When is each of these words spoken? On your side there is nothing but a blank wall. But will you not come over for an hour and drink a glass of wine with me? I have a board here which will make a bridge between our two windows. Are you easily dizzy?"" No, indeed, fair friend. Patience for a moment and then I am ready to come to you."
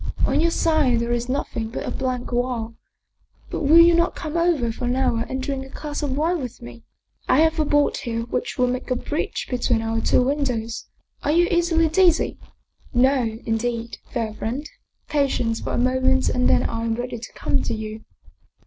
On 0.25 0.41
your 0.41 0.49
side 0.49 0.99
there 0.99 1.11
is 1.11 1.29
nothing 1.29 1.69
but 1.69 1.85
a 1.85 1.91
blank 1.91 2.31
wall. 2.31 2.73
But 3.51 3.61
will 3.61 3.77
you 3.77 3.93
not 3.93 4.15
come 4.15 4.35
over 4.35 4.71
for 4.71 4.85
an 4.85 4.95
hour 4.95 5.27
and 5.29 5.43
drink 5.43 5.63
a 5.63 5.69
glass 5.69 6.01
of 6.01 6.17
wine 6.17 6.41
with 6.41 6.59
me? 6.59 6.81
I 7.29 7.41
have 7.41 7.59
a 7.59 7.65
board 7.65 7.97
here 7.97 8.21
which 8.23 8.57
will 8.57 8.65
make 8.65 8.89
a 8.89 8.95
bridge 8.95 9.45
between 9.47 9.83
our 9.83 10.01
two 10.01 10.23
windows. 10.23 10.85
Are 11.21 11.29
you 11.31 11.45
easily 11.51 11.87
dizzy?"" 11.87 12.39
No, 13.05 13.37
indeed, 13.45 13.99
fair 14.11 14.33
friend. 14.33 14.67
Patience 15.07 15.59
for 15.59 15.73
a 15.73 15.77
moment 15.77 16.29
and 16.29 16.49
then 16.49 16.63
I 16.63 16.83
am 16.83 16.95
ready 16.95 17.19
to 17.19 17.33
come 17.33 17.61
to 17.61 17.75
you." 17.75 18.03